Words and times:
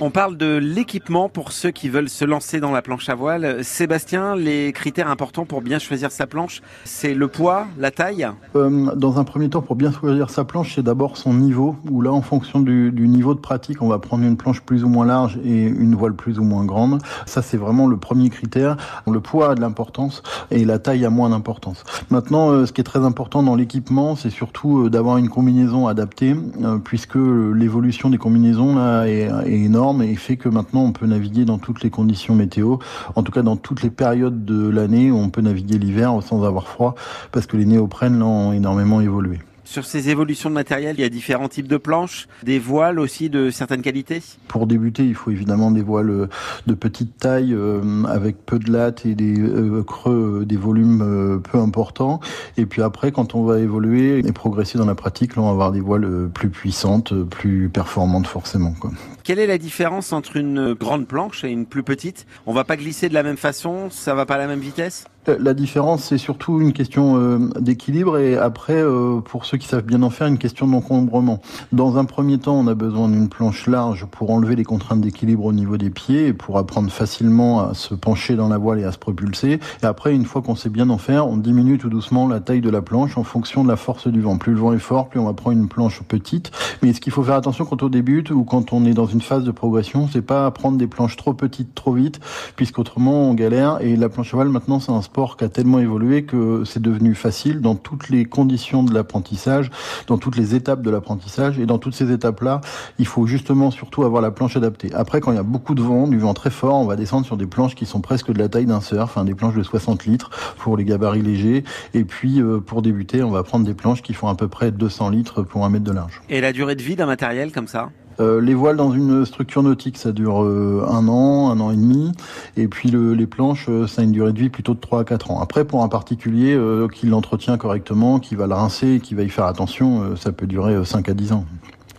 On 0.00 0.10
parle 0.10 0.36
de 0.36 0.56
l'équipement 0.56 1.28
pour 1.28 1.52
ceux 1.52 1.70
qui 1.70 1.88
veulent 1.88 2.08
se 2.08 2.24
lancer 2.24 2.58
dans 2.58 2.72
la 2.72 2.82
planche 2.82 3.08
à 3.08 3.14
voile. 3.14 3.62
Sébastien, 3.62 4.34
les 4.34 4.72
critères 4.72 5.08
importants 5.08 5.44
pour 5.44 5.62
bien 5.62 5.78
choisir 5.78 6.10
sa 6.10 6.26
planche, 6.26 6.62
c'est 6.82 7.14
le 7.14 7.28
poids, 7.28 7.68
la 7.78 7.92
taille 7.92 8.26
euh, 8.56 8.92
Dans 8.96 9.20
un 9.20 9.24
premier 9.24 9.48
temps, 9.48 9.62
pour 9.62 9.76
bien 9.76 9.92
choisir 9.92 10.30
sa 10.30 10.42
planche, 10.42 10.74
c'est 10.74 10.82
d'abord 10.82 11.16
son 11.16 11.32
niveau, 11.32 11.76
où 11.88 12.02
là, 12.02 12.10
en 12.10 12.22
fonction 12.22 12.58
du, 12.58 12.90
niveau 12.92 13.34
de 13.34 13.38
pratique, 13.38 13.82
on 13.82 13.86
va 13.86 14.00
prendre 14.00 14.24
une 14.24 14.36
planche 14.36 14.62
plus 14.62 14.82
ou 14.82 14.88
moins 14.88 15.06
large 15.06 15.38
et 15.44 15.62
une 15.62 15.94
voile 15.94 16.14
plus 16.14 16.40
ou 16.40 16.42
moins 16.42 16.64
grande. 16.64 17.00
Ça, 17.24 17.40
c'est 17.40 17.56
vraiment 17.56 17.86
le 17.86 17.96
premier 17.96 18.30
critère. 18.30 18.76
Le 19.06 19.20
poids 19.20 19.52
a 19.52 19.54
de 19.54 19.60
l'importance 19.60 20.24
et 20.50 20.64
la 20.64 20.80
taille 20.80 21.04
a 21.04 21.10
moins 21.10 21.30
d'importance. 21.30 21.84
Maintenant, 22.10 22.50
euh, 22.50 22.66
ce 22.66 22.72
qui 22.72 22.80
est 22.80 22.84
très 22.84 23.04
important 23.04 23.44
dans 23.44 23.54
l'équipement, 23.54 24.16
c'est 24.16 24.30
surtout 24.30 24.86
euh, 24.86 24.90
d'avoir 24.90 25.18
une 25.18 25.28
combinaison 25.28 25.86
adaptée, 25.86 26.34
puisque 26.82 27.14
l'évolution 27.14 28.10
des 28.10 28.18
combinaisons 28.18 28.74
là 28.74 29.04
est 29.06 29.30
énorme 29.46 29.83
et 30.00 30.14
fait 30.16 30.36
que 30.36 30.48
maintenant 30.48 30.82
on 30.82 30.92
peut 30.92 31.06
naviguer 31.06 31.44
dans 31.44 31.58
toutes 31.58 31.82
les 31.82 31.90
conditions 31.90 32.34
météo, 32.34 32.76
en 33.14 33.22
tout 33.22 33.32
cas 33.32 33.42
dans 33.42 33.56
toutes 33.56 33.82
les 33.82 33.90
périodes 33.90 34.44
de 34.44 34.68
l'année 34.68 35.10
où 35.10 35.18
on 35.18 35.30
peut 35.30 35.42
naviguer 35.42 35.78
l'hiver 35.78 36.14
sans 36.22 36.44
avoir 36.44 36.68
froid 36.68 36.94
parce 37.32 37.46
que 37.46 37.56
les 37.56 37.66
néoprènes 37.66 38.22
ont 38.22 38.52
énormément 38.52 39.00
évolué. 39.00 39.40
Sur 39.64 39.86
ces 39.86 40.10
évolutions 40.10 40.50
de 40.50 40.54
matériel, 40.54 40.96
il 40.98 41.02
y 41.02 41.04
a 41.04 41.08
différents 41.08 41.48
types 41.48 41.68
de 41.68 41.78
planches, 41.78 42.28
des 42.42 42.58
voiles 42.58 43.00
aussi 43.00 43.30
de 43.30 43.50
certaines 43.50 43.82
qualités 43.82 44.22
Pour 44.46 44.66
débuter, 44.66 45.04
il 45.04 45.14
faut 45.14 45.30
évidemment 45.30 45.70
des 45.70 45.82
voiles 45.82 46.28
de 46.66 46.74
petite 46.74 47.16
taille 47.18 47.54
euh, 47.54 48.04
avec 48.04 48.44
peu 48.44 48.58
de 48.58 48.70
lattes 48.70 49.06
et 49.06 49.14
des 49.14 49.40
euh, 49.40 49.82
creux, 49.82 50.40
euh, 50.42 50.44
des 50.44 50.56
volumes 50.56 51.40
peu 51.50 51.58
importants. 51.58 52.20
Et 52.56 52.66
puis 52.66 52.82
après, 52.82 53.10
quand 53.10 53.34
on 53.34 53.44
va 53.44 53.58
évoluer 53.58 54.18
et 54.18 54.32
progresser 54.32 54.78
dans 54.78 54.86
la 54.86 54.94
pratique, 54.94 55.36
là, 55.36 55.42
on 55.42 55.46
va 55.46 55.52
avoir 55.52 55.72
des 55.72 55.80
voiles 55.80 56.28
plus 56.32 56.50
puissantes, 56.50 57.14
plus 57.24 57.68
performantes 57.68 58.26
forcément. 58.26 58.72
Quoi. 58.78 58.90
Quelle 59.22 59.38
est 59.38 59.46
la 59.46 59.58
différence 59.58 60.12
entre 60.12 60.36
une 60.36 60.74
grande 60.74 61.06
planche 61.06 61.44
et 61.44 61.48
une 61.48 61.66
plus 61.66 61.82
petite? 61.82 62.26
On 62.46 62.52
va 62.52 62.64
pas 62.64 62.76
glisser 62.76 63.08
de 63.08 63.14
la 63.14 63.22
même 63.22 63.38
façon, 63.38 63.88
ça 63.90 64.14
va 64.14 64.26
pas 64.26 64.34
à 64.34 64.38
la 64.38 64.46
même 64.46 64.60
vitesse? 64.60 65.06
La 65.26 65.54
différence, 65.54 66.04
c'est 66.04 66.18
surtout 66.18 66.60
une 66.60 66.72
question 66.72 67.16
euh, 67.16 67.38
d'équilibre 67.58 68.18
et 68.18 68.36
après, 68.36 68.76
euh, 68.76 69.20
pour 69.20 69.44
ceux 69.44 69.58
qui 69.58 69.66
savent 69.66 69.84
bien 69.84 70.02
en 70.02 70.10
faire, 70.10 70.26
une 70.26 70.38
question 70.38 70.66
d'encombrement. 70.66 71.40
Dans 71.72 71.96
un 71.96 72.04
premier 72.04 72.38
temps, 72.38 72.56
on 72.56 72.66
a 72.66 72.74
besoin 72.74 73.08
d'une 73.08 73.28
planche 73.28 73.66
large 73.66 74.06
pour 74.06 74.30
enlever 74.30 74.56
les 74.56 74.64
contraintes 74.64 75.00
d'équilibre 75.00 75.44
au 75.44 75.52
niveau 75.52 75.76
des 75.76 75.90
pieds 75.90 76.28
et 76.28 76.32
pour 76.32 76.58
apprendre 76.58 76.90
facilement 76.90 77.60
à 77.68 77.74
se 77.74 77.94
pencher 77.94 78.36
dans 78.36 78.48
la 78.48 78.58
voile 78.58 78.80
et 78.80 78.84
à 78.84 78.92
se 78.92 78.98
propulser. 78.98 79.60
Et 79.82 79.86
après, 79.86 80.14
une 80.14 80.24
fois 80.24 80.42
qu'on 80.42 80.56
sait 80.56 80.68
bien 80.68 80.90
en 80.90 80.98
faire, 80.98 81.26
on 81.26 81.36
diminue 81.36 81.78
tout 81.78 81.88
doucement 81.88 82.28
la 82.28 82.40
taille 82.40 82.60
de 82.60 82.70
la 82.70 82.82
planche 82.82 83.16
en 83.16 83.24
fonction 83.24 83.64
de 83.64 83.68
la 83.68 83.76
force 83.76 84.08
du 84.08 84.20
vent. 84.20 84.36
Plus 84.36 84.52
le 84.52 84.58
vent 84.58 84.72
est 84.72 84.78
fort, 84.78 85.08
plus 85.08 85.20
on 85.20 85.24
va 85.24 85.32
prendre 85.32 85.58
une 85.58 85.68
planche 85.68 86.02
petite. 86.02 86.50
Mais 86.82 86.92
ce 86.92 87.00
qu'il 87.00 87.12
faut 87.12 87.22
faire 87.22 87.36
attention 87.36 87.64
quand 87.64 87.82
on 87.82 87.88
débute 87.88 88.30
ou 88.30 88.44
quand 88.44 88.72
on 88.72 88.84
est 88.84 88.94
dans 88.94 89.06
une 89.06 89.22
phase 89.22 89.44
de 89.44 89.50
progression, 89.50 90.08
c'est 90.12 90.22
pas 90.22 90.50
prendre 90.50 90.76
des 90.76 90.86
planches 90.86 91.16
trop 91.16 91.32
petites 91.32 91.74
trop 91.74 91.92
vite, 91.92 92.20
puisqu'autrement 92.56 93.30
on 93.30 93.34
galère. 93.34 93.78
Et 93.80 93.96
la 93.96 94.08
planche 94.08 94.34
à 94.34 94.36
voile 94.36 94.48
maintenant, 94.48 94.80
c'est 94.80 94.92
un 94.92 95.02
sport 95.02 95.13
qui 95.14 95.44
a 95.44 95.48
tellement 95.48 95.78
évolué 95.78 96.24
que 96.24 96.64
c'est 96.64 96.82
devenu 96.82 97.14
facile 97.14 97.60
dans 97.60 97.76
toutes 97.76 98.08
les 98.08 98.24
conditions 98.24 98.82
de 98.82 98.92
l'apprentissage, 98.92 99.70
dans 100.08 100.18
toutes 100.18 100.36
les 100.36 100.56
étapes 100.56 100.82
de 100.82 100.90
l'apprentissage. 100.90 101.58
Et 101.58 101.66
dans 101.66 101.78
toutes 101.78 101.94
ces 101.94 102.10
étapes-là, 102.10 102.60
il 102.98 103.06
faut 103.06 103.26
justement 103.26 103.70
surtout 103.70 104.02
avoir 104.02 104.22
la 104.22 104.32
planche 104.32 104.56
adaptée. 104.56 104.92
Après, 104.92 105.20
quand 105.20 105.30
il 105.30 105.36
y 105.36 105.38
a 105.38 105.44
beaucoup 105.44 105.74
de 105.74 105.82
vent, 105.82 106.08
du 106.08 106.18
vent 106.18 106.34
très 106.34 106.50
fort, 106.50 106.74
on 106.74 106.86
va 106.86 106.96
descendre 106.96 107.24
sur 107.24 107.36
des 107.36 107.46
planches 107.46 107.76
qui 107.76 107.86
sont 107.86 108.00
presque 108.00 108.32
de 108.32 108.38
la 108.38 108.48
taille 108.48 108.66
d'un 108.66 108.80
surf, 108.80 109.16
hein, 109.16 109.24
des 109.24 109.34
planches 109.34 109.54
de 109.54 109.62
60 109.62 110.04
litres 110.04 110.30
pour 110.58 110.76
les 110.76 110.84
gabarits 110.84 111.22
légers. 111.22 111.62
Et 111.94 112.04
puis, 112.04 112.40
euh, 112.40 112.58
pour 112.58 112.82
débuter, 112.82 113.22
on 113.22 113.30
va 113.30 113.44
prendre 113.44 113.64
des 113.64 113.74
planches 113.74 114.02
qui 114.02 114.14
font 114.14 114.28
à 114.28 114.34
peu 114.34 114.48
près 114.48 114.72
200 114.72 115.10
litres 115.10 115.42
pour 115.42 115.64
un 115.64 115.68
mètre 115.68 115.84
de 115.84 115.92
large. 115.92 116.22
Et 116.28 116.40
la 116.40 116.52
durée 116.52 116.74
de 116.74 116.82
vie 116.82 116.96
d'un 116.96 117.06
matériel 117.06 117.52
comme 117.52 117.68
ça? 117.68 117.90
Euh, 118.20 118.40
les 118.40 118.54
voiles 118.54 118.76
dans 118.76 118.92
une 118.92 119.24
structure 119.24 119.62
nautique, 119.62 119.98
ça 119.98 120.12
dure 120.12 120.42
euh, 120.42 120.86
un 120.88 121.08
an, 121.08 121.50
un 121.50 121.60
an 121.60 121.70
et 121.70 121.76
demi. 121.76 122.12
Et 122.56 122.68
puis 122.68 122.90
les 122.90 123.26
planches, 123.26 123.66
euh, 123.68 123.86
ça 123.86 124.02
a 124.02 124.04
une 124.04 124.12
durée 124.12 124.32
de 124.32 124.38
vie 124.38 124.50
plutôt 124.50 124.74
de 124.74 124.80
3 124.80 125.00
à 125.00 125.04
4 125.04 125.30
ans. 125.30 125.40
Après, 125.40 125.64
pour 125.64 125.82
un 125.82 125.88
particulier 125.88 126.58
qui 126.92 127.06
l'entretient 127.06 127.56
correctement, 127.58 128.18
qui 128.18 128.34
va 128.34 128.46
le 128.46 128.54
rincer, 128.54 129.00
qui 129.00 129.14
va 129.14 129.22
y 129.22 129.28
faire 129.28 129.46
attention, 129.46 130.16
ça 130.16 130.32
peut 130.32 130.46
durer 130.46 130.84
5 130.84 131.08
à 131.08 131.14
10 131.14 131.32
ans. 131.32 131.44